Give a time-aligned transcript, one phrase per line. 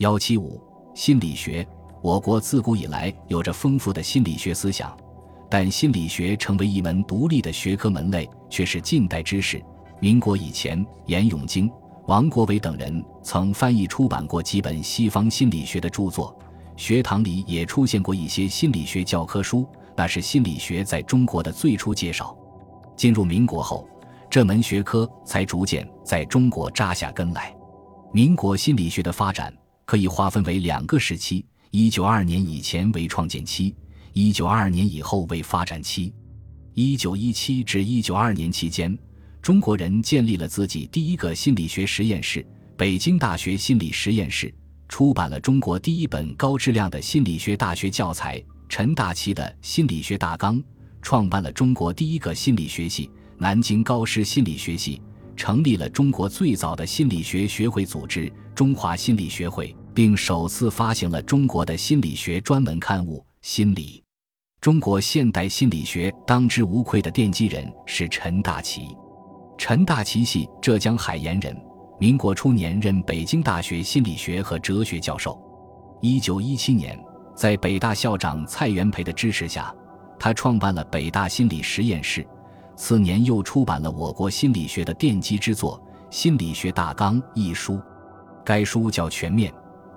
[0.00, 0.58] 幺七五
[0.94, 1.66] 心理学，
[2.00, 4.96] 我国自古以来有着丰富的心理学思想，
[5.50, 9.62] 但心理学成为一门独立的学科门类却是近代之事。
[10.00, 11.70] 民国以前，严永京、
[12.06, 16.34] 王国维等人曾翻译出版过几本西方心理学的著作，
[16.76, 22.34] 学堂里也出现过一些心理学教科书，那是心理学在中国的最初介绍。
[22.96, 23.86] 进入民国后，
[24.30, 27.54] 这门学科才逐渐在中国扎下根来。
[28.14, 29.54] 民国心理学的发展
[29.90, 33.74] 可以划分为两个时期：一九二二年以前为创建期，
[34.12, 36.14] 一九二二年以后为发展期。
[36.74, 38.96] 一九一七至一九二二年期间，
[39.42, 42.46] 中国人建立了自己第一个心理学实验室——
[42.78, 44.54] 北京大学心理实验室，
[44.88, 50.56] 出版了中国第一本高质量的心理学大学教材——陈大奇的《心理学大纲》。
[51.02, 55.02] 创办了中国第一个心理学系——南京高师心理学系，
[55.34, 64.02] 成立了中国最早的心理学学会组织——中华心理学会，并首次发行了中国的心理学专门刊物《心理》。
[64.60, 68.96] 中国现代心理学当之无愧的奠基人是陈大奇。
[69.56, 71.56] 陈大奇系浙江海盐人，
[71.98, 75.40] 民国初年任北京大学心理学和哲学教授。
[76.00, 76.98] 一九一七年，
[77.34, 79.74] 在北大校长蔡元培的支持下。
[80.18, 82.26] 他创办了北大心理实验室，
[82.76, 85.82] 次年又出版了我国心理学的奠基之作
[86.14, 87.80] 《心理学大纲》一书。
[88.44, 89.50] 该书较全面、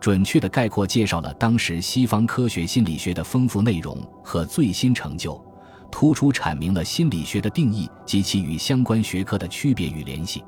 [0.04, 5.42] 准确地概括介绍了当时西方科学心理学的丰富内容和最新成就，
[5.90, 10.44] 突出阐明了心理学的定义及其与相关学科的区别与联系，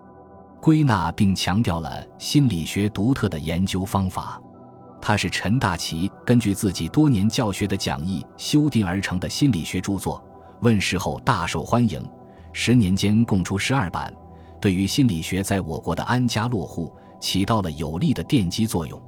[0.61, 4.42] 归纳并强调了心理学独特的研究方法。
[5.02, 10.22] 它是陈大奇根据自己多年教学的讲义修订而成的心理学著作，
[10.64, 12.06] 问世后大受欢迎，
[12.52, 14.14] 十年间共出十二版，
[14.59, 19.02] 对于心理学在我国的安家落户起到了有力的奠基作用。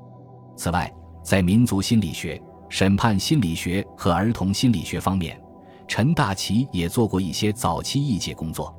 [0.57, 0.91] 此外，
[1.23, 5.39] 在民族心理学、审判心理学和儿童心理学方面，
[5.87, 8.75] 陈大奇也做过一些早期译介工作。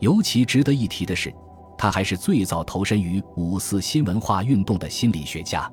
[0.00, 1.32] 尤其值得一提的是，
[1.78, 5.70] 他还是最早投身于五四新文化运动的心理学家。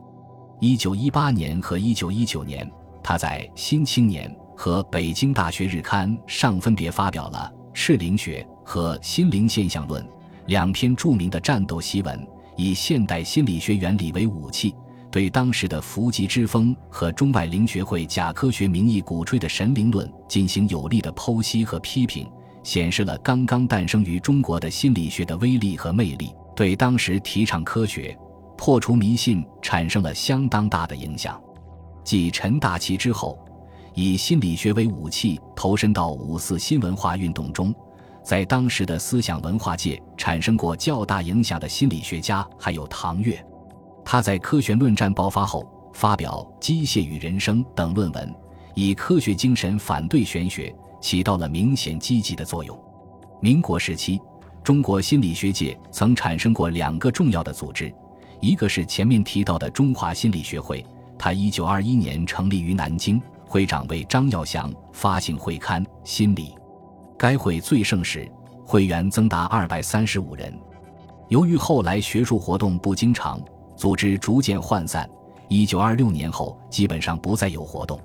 [0.60, 2.70] 一九一八年和一九一九年，
[3.02, 10.04] 他在《新青年》和北京大学日刊上分别发表了《赤灵学》和《心灵现象论》
[10.46, 14.76] 两篇著名的战斗檄文，以现代心理学原理为武器，
[15.12, 22.30] 对当时的伏击之风和中外灵学会假科学名义鼓吹的神灵论进行有力的剖析和批评，
[22.64, 28.18] 显示了刚刚诞生于中国的心理学的威力和魅力，对当时提倡科学。
[28.56, 31.42] 破除迷信产生了相当大的影响。
[32.04, 33.40] 继陈大奇之后，
[33.94, 37.74] 以心理学为武器投身到五四新文化运动中，
[38.22, 43.42] 在当时的思想文化界产生过较大影响的心理学家还有唐月。
[44.12, 48.36] 他在科学论战爆发后，发表《机械与人生》等论文，
[48.74, 52.76] 以科学精神反对玄学，起到了明显积极的作用。
[53.40, 54.20] 民国时期，
[54.64, 57.94] 中国心理学界曾产生过两个重要的组织。
[58.42, 60.84] 一个是前面提到的中华心理学会，
[61.16, 66.48] 它一九二一年成立于南京，会长为张耀祥，发行会刊《心理》。
[67.16, 68.28] 该会最盛时，
[68.66, 70.52] 会员增达二百三十五人。
[71.28, 73.40] 由于后来学术活动不经常，
[73.80, 75.10] 组织逐渐涣散，
[75.48, 77.98] 一九二六年后基本上不再有活动。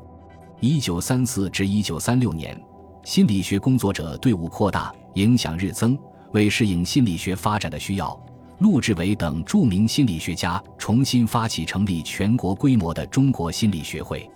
[0.61, 2.57] 一九三四至一九三六年，
[3.03, 5.99] 心理学工作者队伍扩大，影响日增，
[6.31, 8.17] 为适应心理学发展的需要。
[8.61, 14.31] 陆志伟等著名心理学家重新发起成立全国规模的中国心理学会，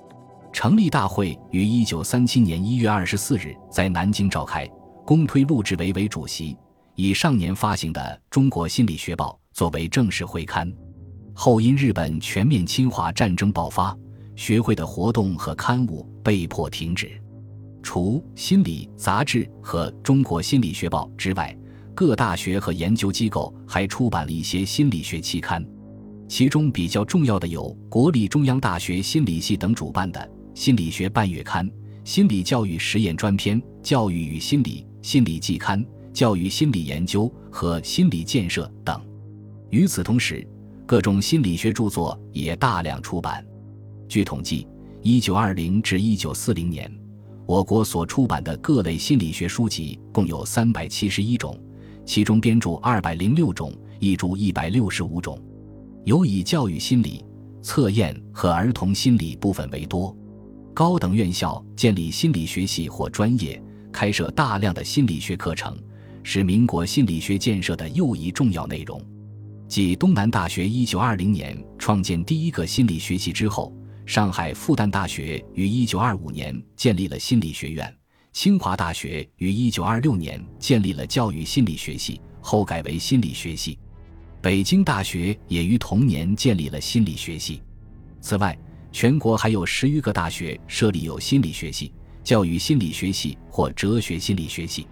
[0.52, 4.68] 成立大会于一九三七年一月二十四日在南京召开，
[5.06, 6.58] 公推陆志伟为主席，
[6.96, 10.68] 以上年发行的《中国心理学报》作为正式会刊。
[11.40, 13.96] 后因日本全面侵华战争爆发，
[14.34, 17.08] 学会的活动和刊物被迫停止。
[17.80, 21.56] 除《心理》杂志和《中国心理学报》之外，
[21.94, 25.64] 各大学和研究机构还出版了一些心理学期刊，
[26.26, 30.18] 其中比较重要的有国立中央大学心理系等主办的
[30.60, 31.64] 《心理学半月刊》
[32.02, 35.80] 《心理教育实验专篇》《教育与心理》《心理季刊》
[36.12, 39.00] 《教育心理研究》和《心理建设》等。
[39.70, 40.44] 与此同时，
[40.88, 43.46] 各种心理学著作也大量出版。
[44.08, 44.66] 据统计，
[45.02, 46.90] 一九二零至一九四零年，
[47.44, 51.54] 我国所出版的各类心理学书籍共有三百七十一种。
[52.06, 53.70] 其中编著二百零六种，
[54.00, 55.38] 译著一百六十五种，
[56.06, 57.22] 尤以教育心理、
[57.60, 60.16] 测验和儿童心理部分为多。
[60.72, 63.62] 高等院校建立心理学系或专业，
[63.92, 65.76] 开设大量的心理学课程，
[66.22, 68.98] 是民国心理学建设的又一重要内容。
[69.68, 73.70] 继东南大学1920年创建第一个心理学系之后，
[74.06, 77.94] 上海复旦大学于1925年建立了心理学院，
[78.32, 83.78] 清华大学于1926年建立了教育心理学系，后改为心理学系。
[84.40, 87.60] 北京大学也于同年建立了心理学系。
[88.22, 88.58] 此外，
[88.90, 91.92] 全国还有十余个大学设立有心理学系、
[92.24, 94.86] 教育心理学系或哲学心理学系。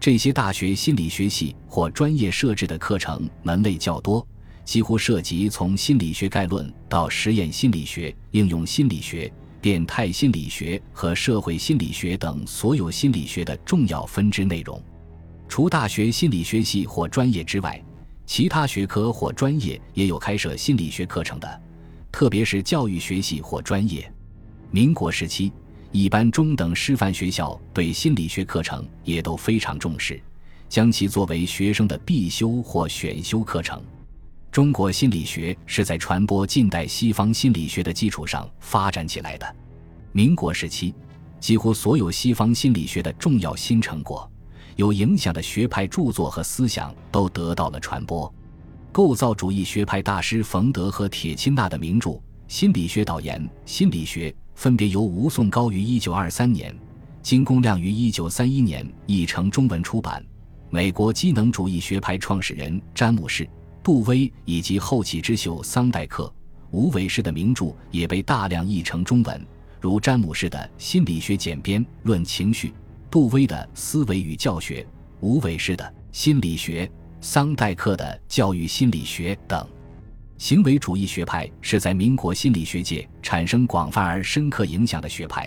[0.00, 4.26] 这些大学心理学系或专业设置的课程门类较多，
[4.64, 9.30] 几乎涉及从心理学概论到实验心理学、应用心理学、
[9.60, 14.82] 变态心理学和社会心理学等所有心理学的重要分支内容。
[15.46, 17.78] 除大学心理学系或专业之外，
[18.24, 21.62] 其他学科或专业也有开设心理学课程的，
[22.10, 24.10] 特别是教育学系或专业。
[24.70, 25.52] 民国时期。
[25.92, 30.22] 一般中等师范学校对心理学课程也都非常重视，
[30.68, 33.82] 将其作为学生的必修或选修课程。
[34.52, 39.56] 中国心理学是在传播近代西方心理学的基础上发展起来的。
[40.12, 40.94] 民国时期，
[41.40, 44.30] 几乎所有西方心理学的重要新成果、
[44.76, 48.32] 有影响的学派著作和思想都得到了传播。
[48.92, 52.10] 构造主义学派大师冯德和铁钦纳的名著
[52.46, 54.30] 《心理学导言》《心理学》。
[54.60, 56.76] 分别由吴颂高于一九二三年，
[57.22, 60.22] 金公亮于一九三一年译成中文出版。
[60.68, 63.42] 美国机能主义学派创始人詹姆士·
[63.82, 66.30] 杜威以及后起之秀桑代克、
[66.72, 69.46] 吴伟士的名著也被大量译成中文，
[69.80, 72.68] 如詹姆士的《心理学简编论情绪》，
[73.10, 74.82] 杜威的《思维与教学》，
[75.20, 76.84] 吴伟士的《心理学》，
[77.22, 79.66] 桑代克的《教育心理学》等。
[80.40, 85.46] 行为主义学派是在民国心理学界产生广泛而深刻影响的学派，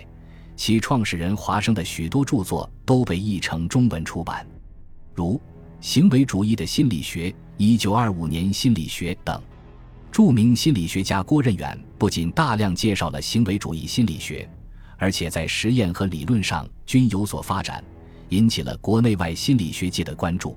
[0.54, 4.46] 其创始人华生的许多著作都被译成中文出版，
[5.12, 5.34] 如
[5.80, 9.42] 《行为主义的心理学》《一九二五年心理学》等。
[10.12, 14.48] 著名心理学家郭任远不仅大量介绍了行为主义心理学，
[14.96, 17.82] 而且在实验和理论上均有所发展，
[18.28, 20.56] 引起了国内外心理学界的关注。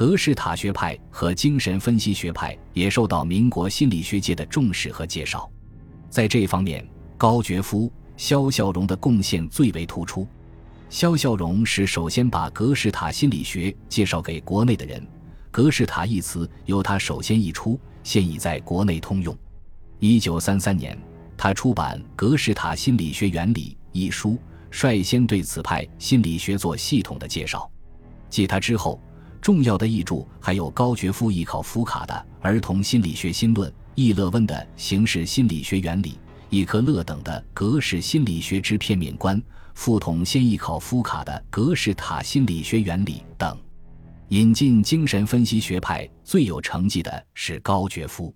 [0.00, 5.46] 格式塔学派和精神分析学派也受到民国心理学界的重视和介绍，
[6.08, 6.88] 在这方面，
[7.18, 10.26] 高觉夫、肖孝荣的贡献最为突出。
[10.88, 15.06] 肖孝荣是首先把格式塔心理学介绍给国内的人，
[15.50, 19.36] 格式塔一词由他首先译出，现已在国内通用。
[19.98, 20.98] 一九三三年，
[21.36, 24.38] 他出版《格式塔心理学原理》一书，
[24.70, 27.70] 率先对此派心理学做系统的介绍。
[28.30, 28.98] 继他之后。
[29.40, 36.10] 重要的译著还有高觉夫译考夫卡的《儿童心理学新论》，易勒温的《形式心理学原理》，
[36.50, 39.40] 易科勒等的《格式心理学之片面观》，
[39.74, 43.56] 傅统先译考夫卡的《格式塔心理学原理》等。
[44.28, 48.32] 引进精神分析学派最有成绩的是高觉夫，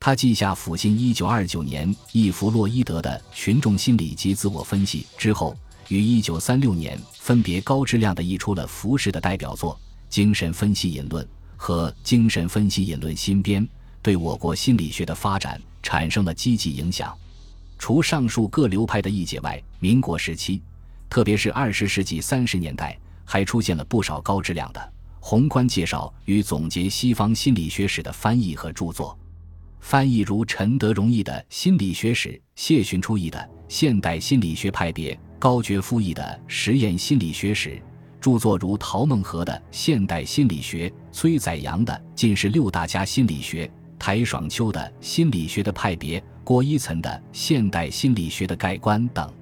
[0.00, 5.54] 他记下父亲1929年译弗洛伊德的《群众心理及自我分析》之后，
[5.88, 9.78] 于1936年分别高质量地译出了浮氏的代表作。
[10.16, 11.28] 精神分析引论
[11.58, 13.68] 和精神分析引论新编
[14.00, 17.14] 对我国心理学的发展产生了积极影响。
[17.78, 20.62] 除上述各流派的译解外，民国时期，
[21.10, 29.14] 特别是二十世纪三十年代，还出现了不少高质量的宏观介绍与总结西方心理学史的翻译和著作。
[29.80, 33.38] 翻译如陈德容译的《心理学史》，谢逊初译的
[33.68, 37.68] 《现代心理学派别》，高觉夫译的《实验心理学史》。
[38.26, 43.64] 著作如陶孟和的《现代心理学》，崔载阳的《近世六大家心理学》，
[44.00, 49.32] 台爽秋的《心理学的派别》，郭一岑的《现代心理学的概观》等。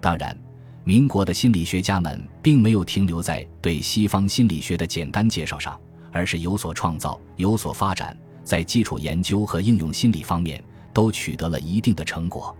[0.00, 0.36] 当然，
[0.82, 5.78] 民国的心理学家们并没有停留在对西方心理学的简单介绍上，
[6.10, 10.60] 而是有所创造、有所发展，在基础研究和应用心理方面
[10.92, 12.56] 都取得了一定的成果。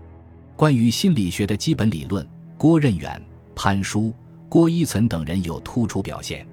[0.55, 2.25] 关于心理学的基本理论，
[2.57, 3.21] 郭任远、
[3.53, 4.13] 潘舒。
[4.49, 6.47] 郭一岑等人有突出表现。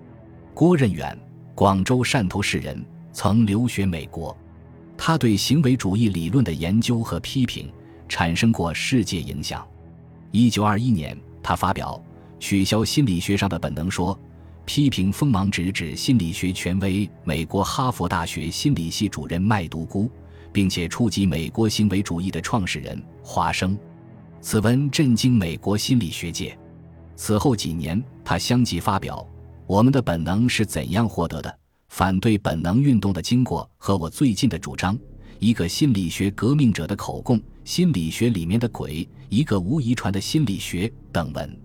[0.53, 1.17] 郭任远，
[1.55, 4.37] 广州汕头市人，曾留学美国。
[4.97, 7.69] 他对行为主义理论的研究和批评
[8.09, 9.67] 产生过世界影响。
[10.31, 12.01] 一九二一年，他发表
[12.39, 14.15] 《取消心理学上的本能说》，
[14.65, 20.11] 批评锋芒直指心理学权威美国哈佛大学心理系主任麦独孤，
[20.53, 23.77] 并且触及美国行为主义的创始人华生。
[24.41, 26.57] 此文震惊美国心理学界。
[27.17, 29.19] 此后几年，他相继发表
[29.67, 31.51] 《我们的本能是怎样获得的》
[31.89, 34.99] 反对本能运动的经过和我最近的主张，
[35.39, 41.61] 一个心理学革命者的口供，心理学里面的鬼，一个无遗传的心理学等文。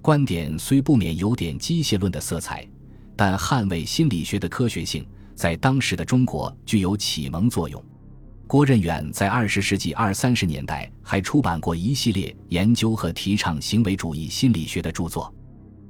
[0.00, 2.66] 观点虽不免有点机械论的色彩，
[3.14, 7.84] 但捍卫心理学的科学性，在当时的中国具有启蒙作用。
[8.46, 15.34] 郭任远在二十世纪二三十年代还出版过一系列研究和提倡行为主义心理学的著作，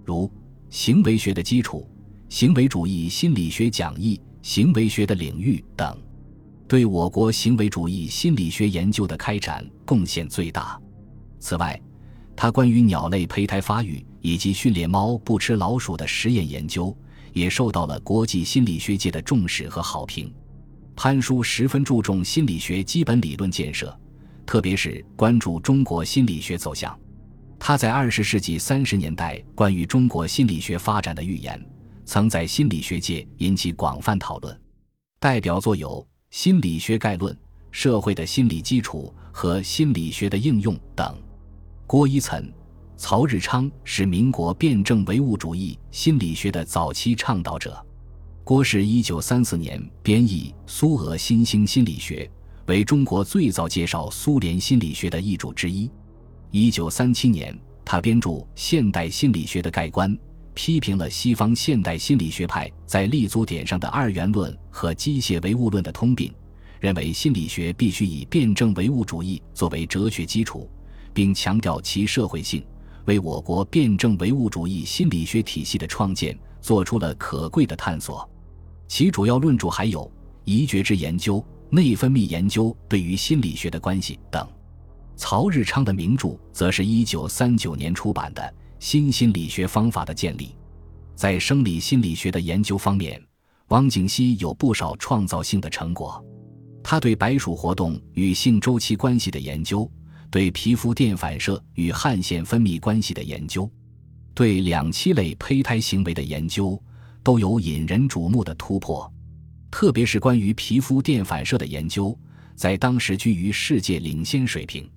[0.06, 0.26] 如
[0.70, 1.86] 《行为学的基础》
[2.34, 5.94] 《行为主义心理学讲义》《行为学的领域》等，
[6.66, 10.80] 对我国行为主义心理学研究的开展贡献最大。
[11.38, 11.78] 此外，
[12.34, 16.96] 他关于鸟类胚胎发育以及训练猫不吃老鼠的实验研究，
[17.34, 20.32] 也受到了国际心理学界的重视和好评。
[20.96, 23.94] 潘叔十分注重心理学基本理论建设，
[24.46, 26.98] 特别是关注中国心理学走向。
[27.58, 31.62] 他在二十世纪三十年代关于中国心理学发展的预言，
[32.06, 34.58] 曾在心理学界引起广泛讨论。
[35.20, 37.32] 代表作有《心理学概论》
[37.70, 41.14] 《社会的心理基础和心理学的应用》等。
[41.86, 42.50] 郭一岑、
[42.96, 47.85] 曹日昌是民国辩证唯物主义心理学的早期倡导者。
[48.46, 52.30] 郭氏一九三四年编译《苏俄新兴心理学》，
[52.68, 55.90] 为中国最早介绍苏联心理学的译著之一。
[56.52, 60.12] 一九三七年，他编著《现代心理学的概观》，
[60.54, 66.32] 批评了西方现代心理学派在立足点上的二元论和机械唯物论的通病，
[66.78, 70.70] 认为心理学必须以辩证唯物主义作为哲学基础，
[71.12, 72.64] 并强调其社会性，
[73.06, 78.24] 为我国辩证唯物主义心理学体系的创建做出了可贵的探索。
[78.88, 80.10] 其主要论著还有
[80.44, 84.46] 疑觉之研究、内分泌研究对于心理学的关系等。
[85.16, 88.42] 曹日昌的名著则是一九三九年出版的
[88.78, 90.46] 《新心理学方法的建立》。
[91.14, 93.20] 在生理心理学的研究方面，
[93.68, 96.22] 汪景熙有不少创造性的成果。
[96.82, 99.90] 他对白鼠活动与性周期关系的研究，
[100.30, 103.68] 对皮肤电反射与汗腺分泌关系的研究，
[104.34, 106.80] 对两栖类胚胎行为的研究。
[107.26, 109.12] 都有引人瞩目的突破，
[109.68, 112.16] 特别是关于皮肤电反射的研究，
[112.54, 114.88] 在当时居于世界领先水平。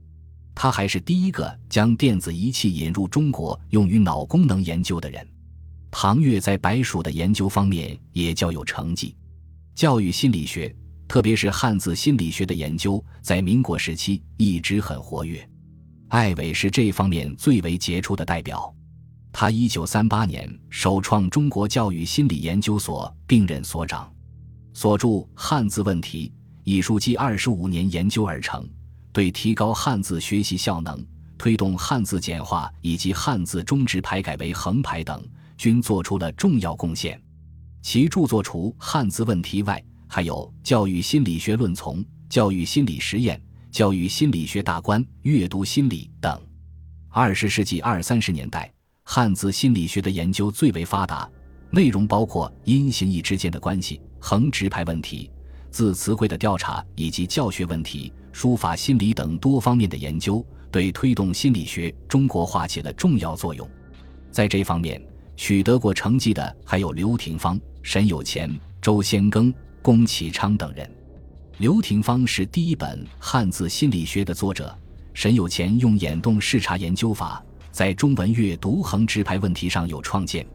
[0.53, 5.27] 他还是第一个将电子仪器引入中国用于脑功能研究的人。
[5.89, 9.15] 唐月在白鼠的研究方面也较有成绩。
[9.73, 10.71] 教育心理学，
[11.07, 15.43] 特别是汉字心理学的研究，在民国时期一直很活跃。
[16.09, 18.71] 艾伟是这方面最为杰出的代表。
[19.31, 24.11] 他一九三八年首创中国教育心理研究所，并任所长，
[24.73, 26.31] 所著《汉字问题》
[26.63, 28.67] 一书记二十五年研究而成，
[29.13, 31.05] 对提高汉字学习效能、
[31.37, 35.23] 推动汉字简化以及汉字中直排改为横排等，
[35.57, 37.21] 均做出了重要贡献。
[37.81, 40.35] 其著作除《汉字问题》外，还有
[40.67, 41.97] 《教育心理学论丛》
[42.29, 43.37] 《教育心理实验》
[43.71, 46.41] 《教育心理学大观》《阅读心理》等。
[47.09, 48.69] 二十世纪二三十年代。
[49.11, 51.27] 汉字心理学的研究最为发达，
[51.71, 55.31] 内容包括音形义之间的关系、横直排问题、
[55.71, 63.67] 字词汇的调查以及教学问题、书法心理等多方面的研究，对推动心理学中国化起了重要作用。
[64.29, 65.01] 在这方面
[65.35, 68.47] 取得过成绩的还有刘廷芳、沈有钱、
[68.79, 69.51] 周先庚、
[69.81, 70.87] 龚启昌等人。
[71.57, 74.77] 刘廷芳是第一本汉字心理学的作者，
[75.15, 77.43] 沈有钱用眼动视察研究法。
[77.71, 80.45] 在中文阅读横直排问题上有创建，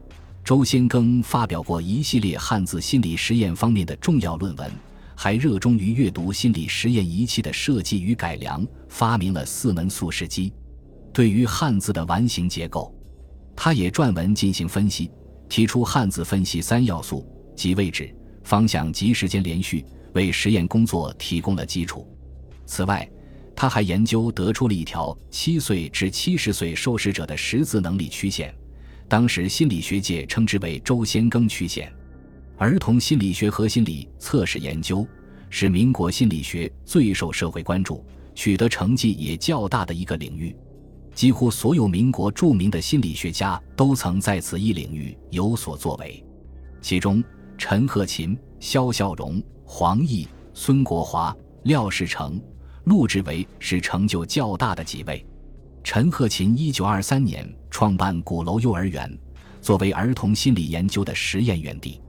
[0.43, 4.71] 周先庚发表过一系列汉字心理实验方面的重要论文，
[5.15, 10.53] 还热衷于阅读心理实验仪器的设计与改良，发明了四门速试机。
[11.13, 12.93] 对于汉字的完形结构，
[13.55, 15.09] 他也撰文进行分析，
[15.47, 22.05] 提出汉字分析三要素，即位置、方向及时间连续，为实验工作提供了基础。
[22.65, 23.09] 此外，
[23.55, 28.53] 他还研究得出了一条七岁至七十岁受试者的识字能力曲线，
[29.07, 31.91] 当时心理学界称之为周先庚曲线。
[32.57, 35.07] 儿童心理学和心理测试研究
[35.49, 40.55] 是民国心理学最受社会关注、取得成绩也较大的一个领域。
[41.13, 46.21] 几乎所有民国著名的心理学家都曾在此一领域有所作为，
[46.81, 47.23] 其中
[47.57, 51.33] 陈鹤琴、肖孝荣、黄奕、孙国华、
[51.63, 52.41] 廖世成。
[52.85, 55.25] 陆志伟是成就较大的几位。
[55.83, 59.11] 陈鹤琴一九二三年创办鼓楼幼儿园，
[59.61, 62.01] 作为儿童心理研究的实验园地。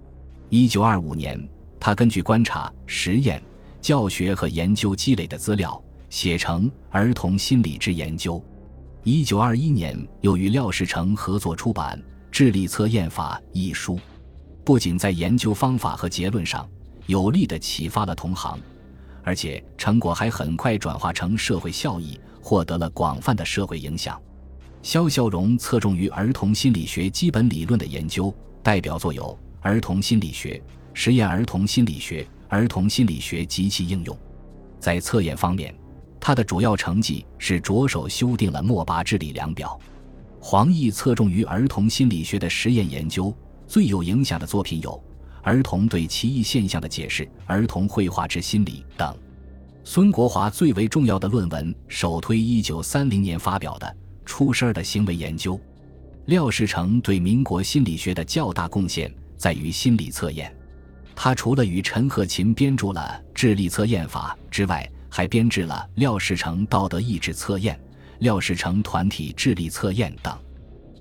[0.50, 1.38] 一九二五年，
[1.80, 3.42] 他根据观察、实验、
[3.80, 8.36] 教学和研究积累的资料，写成《儿童心理之研究》。
[9.02, 11.98] 一九二一年，又与廖世成合作出版
[12.30, 13.98] 《智力测验法》一书，
[14.62, 16.68] 不仅在研究方法和结论上
[17.06, 18.58] 有力地启发了同行。
[19.26, 24.22] 而且成果还很快转化成社会效益，获得了广泛的社会影响。
[24.82, 29.24] 肖孝荣侧重于儿童心理学基本理论的研究，代表作有
[29.62, 30.54] 《儿童心理学》
[30.94, 34.16] 《实验儿童心理学、儿童心理学及其应用。
[34.78, 35.74] 在测验方面，
[36.20, 39.76] 他的主要成绩是着手修订了莫巴智力量表。
[40.38, 44.92] 黄奕侧重于儿童心理学的实验研究，最有影响的作品有
[45.46, 49.16] 《儿童对奇异现象的解释》《儿童绘画之心理》等。
[49.84, 53.86] 孙国华最为重要的论文首推1930年发表的
[54.24, 55.54] 《出生儿的行为研究》。
[56.24, 60.52] 廖世成对民国心理学的较大贡献在于心理测验。
[61.14, 67.76] 他除了与陈鹤琴编著了《智力测验法》之外，还编制了《廖世成道德意志测验》
[68.18, 70.36] 《廖世成团体智力测验》等。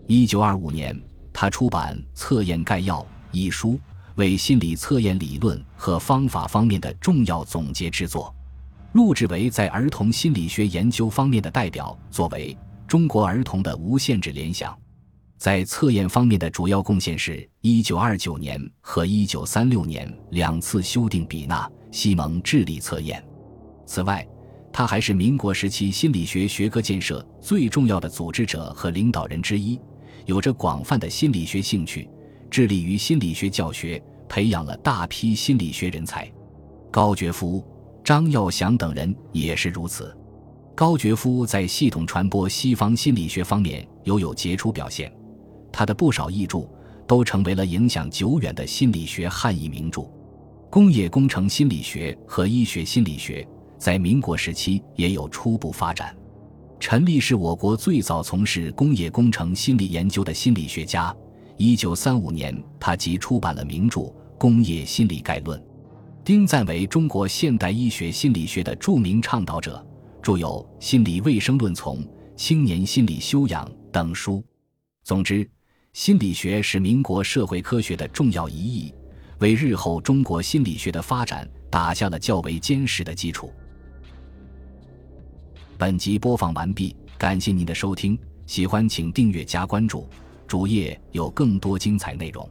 [0.05, 0.95] 一九二五年，
[1.33, 3.79] 他出版《测验概要》一书，
[4.15, 8.33] 为心理测验理论和方法方面的重要总结之作。
[8.93, 12.57] 陆志为在儿童心理学研究方面的代表作为
[12.87, 14.73] 《中国儿童的无限制联想》。
[15.37, 23.21] 在测验方面的主要贡献是1929年和1936年两次修订比纳西蒙智力测验。
[23.85, 24.25] 此外，
[24.71, 29.77] 他还是民国时期心理学学科建设最重要的组织者和领导人之一，
[30.25, 32.09] 有着广泛的心理学兴趣，
[32.55, 36.31] 致力于心理学教学，培养了大批心理学人才。
[36.89, 37.61] 高觉夫、
[38.01, 40.15] 张耀祥等人也是如此。
[40.73, 45.13] 高觉夫在系统传播西方心理学方面犹有杰出表现。
[45.69, 46.65] 他的不少译著
[47.05, 50.09] 都成为了影响久远的心理学汉译名著。
[50.69, 53.45] 工业工程心理学和医学心理学
[53.77, 56.15] 在民国时期也有初步发展。
[56.79, 61.13] 陈立是我国最早从事工业工程心理研究的心理学家。
[61.57, 64.01] 一九三五年，他即出版了名著
[64.37, 65.59] 《工业心理概论》。
[66.23, 69.85] 丁赞为中国现代医学心理学的著名倡导者，
[70.21, 71.97] 著有《心理卫生论丛》
[72.35, 74.43] 《青年心理修养》等书。
[75.03, 75.49] 总之。
[75.93, 78.93] 心理学是民国社会科学的重要一翼，
[79.39, 83.49] 为日后中国心理学的发展打下了较为坚实的基础。
[85.77, 90.05] 本集播放完毕，感谢您的收听，喜欢请订阅加关注，
[90.55, 92.49] 主页有更多精彩内容。